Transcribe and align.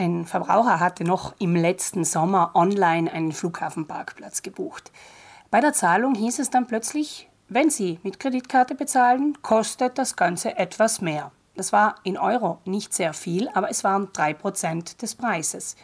Ein 0.00 0.26
Verbraucher 0.26 0.78
hatte 0.78 1.02
noch 1.02 1.34
im 1.40 1.56
letzten 1.56 2.04
Sommer 2.04 2.52
online 2.54 3.12
einen 3.12 3.32
Flughafenparkplatz 3.32 4.42
gebucht. 4.42 4.92
Bei 5.50 5.60
der 5.60 5.72
Zahlung 5.72 6.14
hieß 6.14 6.38
es 6.38 6.50
dann 6.50 6.68
plötzlich, 6.68 7.28
wenn 7.48 7.68
Sie 7.68 7.98
mit 8.04 8.20
Kreditkarte 8.20 8.76
bezahlen, 8.76 9.36
kostet 9.42 9.98
das 9.98 10.14
Ganze 10.14 10.56
etwas 10.56 11.00
mehr. 11.00 11.32
Das 11.56 11.72
war 11.72 11.96
in 12.04 12.16
Euro 12.16 12.60
nicht 12.64 12.94
sehr 12.94 13.12
viel, 13.12 13.48
aber 13.54 13.70
es 13.70 13.82
waren 13.82 14.06
3% 14.12 14.98
des 14.98 15.16
Preises. 15.16 15.74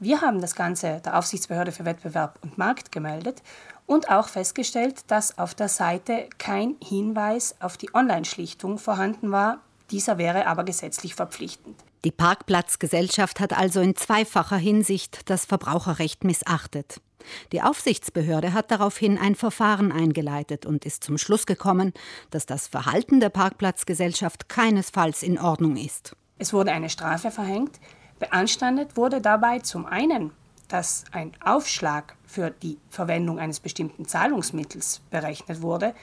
Wir 0.00 0.22
haben 0.22 0.40
das 0.40 0.56
Ganze 0.56 1.00
der 1.04 1.16
Aufsichtsbehörde 1.16 1.70
für 1.70 1.84
Wettbewerb 1.84 2.40
und 2.42 2.58
Markt 2.58 2.90
gemeldet 2.90 3.44
und 3.86 4.10
auch 4.10 4.26
festgestellt, 4.26 5.04
dass 5.06 5.38
auf 5.38 5.54
der 5.54 5.68
Seite 5.68 6.28
kein 6.38 6.74
Hinweis 6.82 7.54
auf 7.60 7.76
die 7.76 7.94
Online-Schlichtung 7.94 8.78
vorhanden 8.78 9.30
war. 9.30 9.58
Dieser 9.92 10.18
wäre 10.18 10.48
aber 10.48 10.64
gesetzlich 10.64 11.14
verpflichtend. 11.14 11.85
Die 12.04 12.12
Parkplatzgesellschaft 12.12 13.40
hat 13.40 13.52
also 13.52 13.80
in 13.80 13.96
zweifacher 13.96 14.56
Hinsicht 14.56 15.28
das 15.28 15.44
Verbraucherrecht 15.44 16.24
missachtet. 16.24 17.00
Die 17.52 17.62
Aufsichtsbehörde 17.62 18.52
hat 18.52 18.70
daraufhin 18.70 19.18
ein 19.18 19.34
Verfahren 19.34 19.90
eingeleitet 19.90 20.66
und 20.66 20.84
ist 20.84 21.02
zum 21.02 21.18
Schluss 21.18 21.46
gekommen, 21.46 21.92
dass 22.30 22.46
das 22.46 22.68
Verhalten 22.68 23.20
der 23.20 23.30
Parkplatzgesellschaft 23.30 24.48
keinesfalls 24.48 25.22
in 25.22 25.38
Ordnung 25.38 25.76
ist. 25.76 26.14
Es 26.38 26.52
wurde 26.52 26.72
eine 26.72 26.90
Strafe 26.90 27.30
verhängt. 27.30 27.80
Beanstandet 28.18 28.96
wurde 28.96 29.20
dabei 29.20 29.58
zum 29.60 29.86
einen, 29.86 30.32
dass 30.68 31.04
ein 31.12 31.32
Aufschlag 31.44 32.16
für 32.26 32.50
die 32.50 32.78
Verwendung 32.90 33.38
eines 33.38 33.60
bestimmten 33.60 34.06
Zahlungsmittels 34.06 35.00
berechnet 35.10 35.62
wurde. 35.62 35.94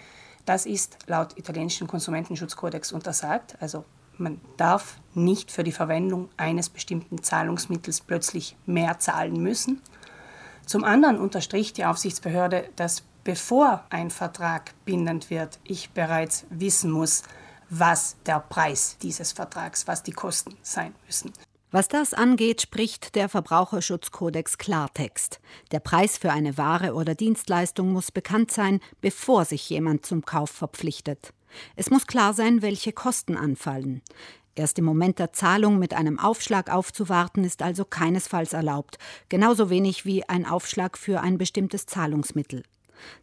Das 0.46 0.66
ist 0.66 0.98
laut 1.08 1.38
italienischen 1.38 1.88
Konsumentenschutzkodex 1.88 2.92
untersagt. 2.92 3.56
Also 3.62 3.86
man 4.18 4.40
darf 4.58 4.98
nicht 5.14 5.52
für 5.52 5.64
die 5.64 5.72
Verwendung 5.72 6.30
eines 6.38 6.70
bestimmten 6.70 7.24
Zahlungsmittels 7.24 8.02
plötzlich 8.02 8.56
mehr 8.66 9.00
zahlen 9.00 9.42
müssen. 9.42 9.82
Zum 10.66 10.84
anderen 10.84 11.20
unterstrich 11.20 11.74
die 11.74 11.86
Aufsichtsbehörde, 11.86 12.70
dass 12.76 13.04
bevor 13.24 13.84
ein 13.90 14.10
Vertrag 14.12 14.74
bindend 14.86 15.30
wird, 15.30 15.60
ich 15.64 15.92
bereits 15.92 16.46
wissen 16.50 16.92
muss, 16.92 17.24
was 17.70 18.16
der 18.26 18.40
Preis 18.40 18.98
dieses 19.02 19.32
Vertrags, 19.32 19.88
was 19.88 20.04
die 20.04 20.12
Kosten 20.12 20.56
sein 20.62 20.94
müssen. 21.06 21.34
Was 21.72 21.88
das 21.88 22.14
angeht, 22.14 22.62
spricht 22.62 23.16
der 23.16 23.30
Verbraucherschutzkodex 23.30 24.60
Klartext. 24.60 25.40
Der 25.72 25.80
Preis 25.80 26.20
für 26.20 26.32
eine 26.32 26.56
Ware 26.60 26.94
oder 26.94 27.16
Dienstleistung 27.16 27.92
muss 27.92 28.12
bekannt 28.12 28.52
sein, 28.52 28.80
bevor 29.02 29.46
sich 29.46 29.68
jemand 29.72 30.06
zum 30.06 30.24
Kauf 30.24 30.52
verpflichtet. 30.52 31.34
Es 31.76 31.90
muss 31.90 32.08
klar 32.08 32.34
sein, 32.34 32.62
welche 32.62 32.94
Kosten 32.94 33.38
anfallen. 33.38 34.02
Erst 34.56 34.78
im 34.78 34.86
Moment 34.86 35.18
der 35.18 35.34
Zahlung 35.34 35.80
mit 35.80 35.94
einem 35.94 36.20
Aufschlag 36.20 36.72
aufzuwarten, 36.72 37.44
ist 37.44 37.64
also 37.64 37.86
keinesfalls 37.86 38.54
erlaubt, 38.54 39.00
genauso 39.28 39.70
wenig 39.70 40.06
wie 40.06 40.28
ein 40.30 40.46
Aufschlag 40.46 40.98
für 40.98 41.22
ein 41.22 41.38
bestimmtes 41.38 41.88
Zahlungsmittel. 41.88 42.64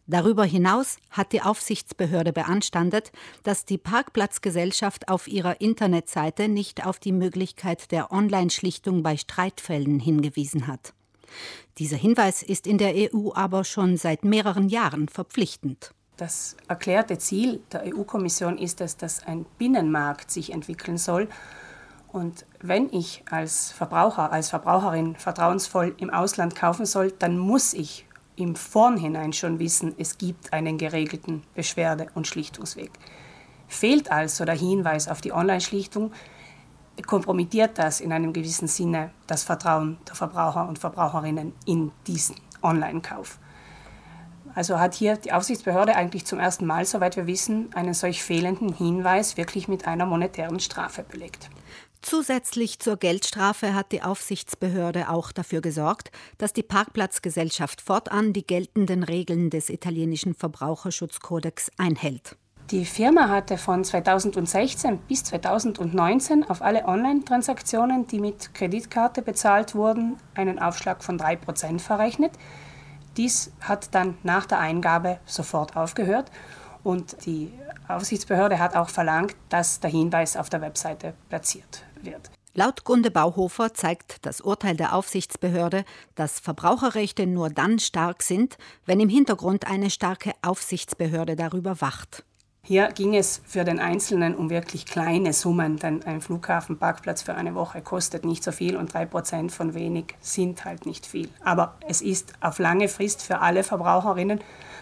Darüber 0.07 0.43
hinaus 0.43 0.97
hat 1.09 1.31
die 1.31 1.41
Aufsichtsbehörde 1.41 2.33
beanstandet, 2.33 3.11
dass 3.43 3.65
die 3.65 3.77
Parkplatzgesellschaft 3.77 5.07
auf 5.07 5.27
ihrer 5.27 5.61
Internetseite 5.61 6.49
nicht 6.49 6.85
auf 6.85 6.99
die 6.99 7.13
Möglichkeit 7.13 7.91
der 7.91 8.11
Online-Schlichtung 8.11 9.01
bei 9.01 9.17
Streitfällen 9.17 9.99
hingewiesen 9.99 10.67
hat. 10.67 10.93
Dieser 11.77 11.97
Hinweis 11.97 12.43
ist 12.43 12.67
in 12.67 12.77
der 12.77 12.93
EU 13.13 13.31
aber 13.33 13.63
schon 13.63 13.95
seit 13.95 14.25
mehreren 14.25 14.67
Jahren 14.67 15.07
verpflichtend. 15.07 15.93
Das 16.21 16.55
erklärte 16.67 17.17
Ziel 17.17 17.63
der 17.71 17.81
EU-Kommission 17.83 18.59
ist 18.59 18.79
es, 18.79 18.95
dass 18.95 19.25
ein 19.25 19.43
Binnenmarkt 19.57 20.29
sich 20.29 20.53
entwickeln 20.53 20.99
soll. 20.99 21.27
Und 22.11 22.45
wenn 22.59 22.93
ich 22.93 23.23
als 23.31 23.71
Verbraucher, 23.71 24.31
als 24.31 24.51
Verbraucherin 24.51 25.15
vertrauensvoll 25.15 25.95
im 25.97 26.11
Ausland 26.11 26.55
kaufen 26.55 26.85
soll, 26.85 27.11
dann 27.11 27.39
muss 27.39 27.73
ich 27.73 28.05
im 28.35 28.55
Vornhinein 28.55 29.33
schon 29.33 29.57
wissen, 29.57 29.95
es 29.97 30.19
gibt 30.19 30.53
einen 30.53 30.77
geregelten 30.77 31.41
Beschwerde- 31.55 32.09
und 32.13 32.27
Schlichtungsweg. 32.27 32.91
Fehlt 33.67 34.11
also 34.11 34.45
der 34.45 34.53
Hinweis 34.53 35.07
auf 35.07 35.21
die 35.21 35.33
Online-Schlichtung, 35.33 36.11
kompromittiert 37.07 37.79
das 37.79 37.99
in 37.99 38.13
einem 38.13 38.31
gewissen 38.31 38.67
Sinne 38.67 39.09
das 39.25 39.43
Vertrauen 39.43 39.97
der 40.07 40.13
Verbraucher 40.13 40.67
und 40.67 40.77
Verbraucherinnen 40.77 41.53
in 41.65 41.91
diesen 42.05 42.35
Online-Kauf. 42.61 43.39
Also 44.55 44.79
hat 44.79 44.93
hier 44.93 45.17
die 45.17 45.31
Aufsichtsbehörde 45.31 45.95
eigentlich 45.95 46.25
zum 46.25 46.39
ersten 46.39 46.65
Mal, 46.65 46.85
soweit 46.85 47.15
wir 47.15 47.27
wissen, 47.27 47.69
einen 47.73 47.93
solch 47.93 48.23
fehlenden 48.23 48.73
Hinweis 48.73 49.37
wirklich 49.37 49.67
mit 49.67 49.87
einer 49.87 50.05
monetären 50.05 50.59
Strafe 50.59 51.03
belegt. 51.03 51.49
Zusätzlich 52.01 52.79
zur 52.79 52.97
Geldstrafe 52.97 53.75
hat 53.75 53.91
die 53.91 54.01
Aufsichtsbehörde 54.01 55.09
auch 55.09 55.31
dafür 55.31 55.61
gesorgt, 55.61 56.11
dass 56.39 56.51
die 56.51 56.63
Parkplatzgesellschaft 56.63 57.79
fortan 57.79 58.33
die 58.33 58.45
geltenden 58.45 59.03
Regeln 59.03 59.51
des 59.51 59.69
italienischen 59.69 60.33
Verbraucherschutzkodex 60.33 61.69
einhält. 61.77 62.35
Die 62.71 62.85
Firma 62.85 63.27
hatte 63.27 63.57
von 63.57 63.83
2016 63.83 64.97
bis 64.99 65.25
2019 65.25 66.49
auf 66.49 66.61
alle 66.61 66.85
Online-Transaktionen, 66.85 68.07
die 68.07 68.19
mit 68.19 68.53
Kreditkarte 68.53 69.21
bezahlt 69.21 69.75
wurden, 69.75 70.15
einen 70.35 70.57
Aufschlag 70.57 71.03
von 71.03 71.19
3% 71.19 71.79
verrechnet. 71.79 72.31
Dies 73.17 73.51
hat 73.61 73.93
dann 73.93 74.17
nach 74.23 74.45
der 74.45 74.59
Eingabe 74.59 75.19
sofort 75.25 75.75
aufgehört 75.75 76.31
und 76.83 77.25
die 77.25 77.51
Aufsichtsbehörde 77.87 78.59
hat 78.59 78.75
auch 78.75 78.89
verlangt, 78.89 79.35
dass 79.49 79.79
der 79.79 79.89
Hinweis 79.89 80.37
auf 80.37 80.49
der 80.49 80.61
Webseite 80.61 81.13
platziert 81.29 81.83
wird. 82.01 82.31
Laut 82.53 82.83
Gunde 82.83 83.11
Bauhofer 83.11 83.73
zeigt 83.73 84.25
das 84.25 84.41
Urteil 84.41 84.75
der 84.75 84.93
Aufsichtsbehörde, 84.93 85.85
dass 86.15 86.41
Verbraucherrechte 86.41 87.25
nur 87.25 87.49
dann 87.49 87.79
stark 87.79 88.23
sind, 88.23 88.57
wenn 88.85 88.99
im 88.99 89.07
Hintergrund 89.07 89.67
eine 89.67 89.89
starke 89.89 90.33
Aufsichtsbehörde 90.41 91.37
darüber 91.37 91.79
wacht. 91.79 92.25
Hier 92.71 92.87
ging 92.87 93.15
es 93.15 93.41
für 93.43 93.65
den 93.65 93.79
Einzelnen 93.79 94.33
um 94.33 94.49
wirklich 94.49 94.85
kleine 94.85 95.33
Summen, 95.33 95.75
denn 95.75 96.03
ein 96.03 96.21
Flughafenparkplatz 96.21 97.21
für 97.21 97.35
eine 97.35 97.53
Woche 97.53 97.81
kostet 97.81 98.23
nicht 98.23 98.45
so 98.45 98.53
viel 98.53 98.77
und 98.77 98.93
drei 98.93 99.05
Prozent 99.05 99.51
von 99.51 99.73
wenig 99.73 100.15
sind 100.21 100.63
halt 100.63 100.85
nicht 100.85 101.05
viel. 101.05 101.27
Aber 101.43 101.75
es 101.85 102.01
ist 102.01 102.31
auf 102.39 102.59
lange 102.59 102.87
Frist 102.87 103.23
für 103.23 103.39
alle 103.39 103.63
Verbraucherinnen 103.63 104.39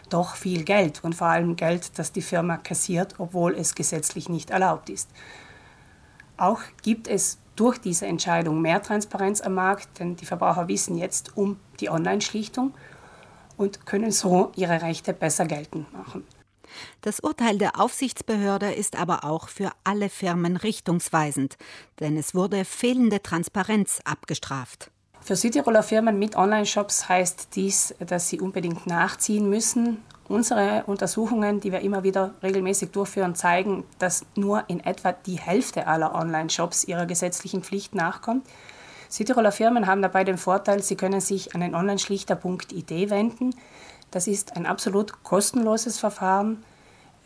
doch 0.09 0.35
viel 0.35 0.65
Geld 0.65 1.03
und 1.03 1.15
vor 1.15 1.29
allem 1.29 1.55
Geld, 1.55 1.97
das 1.97 2.11
die 2.11 2.21
Firma 2.21 2.57
kassiert, 2.57 3.15
obwohl 3.17 3.55
es 3.55 3.73
gesetzlich 3.73 4.29
nicht 4.29 4.51
erlaubt 4.51 4.91
ist. 4.91 5.09
Auch 6.37 6.59
gibt 6.83 7.07
es 7.07 7.39
durch 7.55 7.79
diese 7.79 8.05
Entscheidung 8.05 8.61
mehr 8.61 8.83
Transparenz 8.83 9.41
am 9.41 9.55
Markt, 9.55 9.99
denn 9.99 10.15
die 10.15 10.27
Verbraucher 10.27 10.67
wissen 10.67 10.95
jetzt 10.95 11.35
um 11.37 11.59
die 11.79 11.89
Online-Schlichtung 11.89 12.73
und 13.57 13.87
können 13.87 14.11
so 14.11 14.51
ihre 14.55 14.83
Rechte 14.83 15.13
besser 15.13 15.47
geltend 15.47 15.91
machen. 15.91 16.23
Das 17.01 17.19
Urteil 17.19 17.57
der 17.57 17.79
Aufsichtsbehörde 17.79 18.71
ist 18.73 18.97
aber 18.97 19.23
auch 19.23 19.49
für 19.49 19.71
alle 19.83 20.09
Firmen 20.09 20.57
richtungsweisend, 20.57 21.57
denn 21.99 22.17
es 22.17 22.35
wurde 22.35 22.65
fehlende 22.65 23.21
Transparenz 23.21 24.01
abgestraft. 24.05 24.91
Für 25.21 25.35
Südtiroler 25.35 25.83
Firmen 25.83 26.17
mit 26.17 26.35
Online-Shops 26.35 27.09
heißt 27.09 27.49
dies, 27.55 27.93
dass 27.99 28.29
sie 28.29 28.39
unbedingt 28.39 28.87
nachziehen 28.87 29.49
müssen. 29.49 30.03
Unsere 30.27 30.83
Untersuchungen, 30.85 31.59
die 31.59 31.71
wir 31.71 31.81
immer 31.81 32.03
wieder 32.03 32.33
regelmäßig 32.41 32.91
durchführen, 32.91 33.35
zeigen, 33.35 33.83
dass 33.99 34.25
nur 34.35 34.63
in 34.67 34.79
etwa 34.79 35.11
die 35.11 35.39
Hälfte 35.39 35.87
aller 35.87 36.15
Online-Shops 36.15 36.83
ihrer 36.83 37.05
gesetzlichen 37.05 37.63
Pflicht 37.63 37.95
nachkommt. 37.95 38.47
Südtiroler 39.09 39.51
Firmen 39.51 39.87
haben 39.87 40.03
dabei 40.03 40.23
den 40.23 40.37
Vorteil, 40.37 40.83
sie 40.83 40.95
können 40.95 41.19
sich 41.19 41.55
an 41.55 41.61
den 41.61 41.73
Online-Schlichter.id 41.73 43.09
wenden. 43.09 43.55
Das 44.11 44.27
ist 44.27 44.55
ein 44.55 44.65
absolut 44.65 45.23
kostenloses 45.23 45.99
Verfahren. 45.99 46.63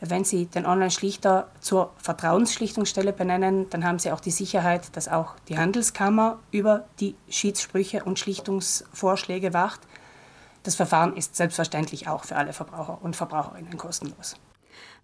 Wenn 0.01 0.25
Sie 0.25 0.47
den 0.47 0.65
Online-Schlichter 0.65 1.49
zur 1.61 1.91
Vertrauensschlichtungsstelle 1.97 3.13
benennen, 3.13 3.69
dann 3.69 3.85
haben 3.85 3.99
Sie 3.99 4.11
auch 4.11 4.19
die 4.19 4.31
Sicherheit, 4.31 4.95
dass 4.97 5.07
auch 5.07 5.35
die 5.47 5.57
Handelskammer 5.57 6.39
über 6.51 6.85
die 6.99 7.15
Schiedssprüche 7.29 8.03
und 8.03 8.19
Schlichtungsvorschläge 8.19 9.53
wacht. 9.53 9.79
Das 10.63 10.75
Verfahren 10.75 11.15
ist 11.15 11.37
selbstverständlich 11.37 12.09
auch 12.09 12.25
für 12.25 12.35
alle 12.35 12.51
Verbraucher 12.51 13.01
und 13.01 13.15
Verbraucherinnen 13.15 13.77
kostenlos. 13.77 14.35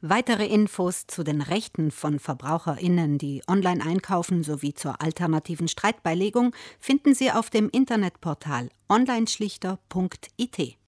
Weitere 0.02 0.46
Infos 0.46 1.08
zu 1.08 1.24
den 1.24 1.42
Rechten 1.42 1.92
von 1.92 2.20
Verbraucherinnen, 2.20 3.18
die 3.18 3.42
online 3.48 3.84
einkaufen, 3.84 4.44
sowie 4.44 4.74
zur 4.74 5.02
alternativen 5.02 5.68
Streitbeilegung 5.68 6.56
finden 6.80 7.14
Sie 7.14 7.32
auf 7.32 7.50
dem 7.50 7.70
Internetportal 7.70 8.70
onlineschlichter.it. 8.88 10.78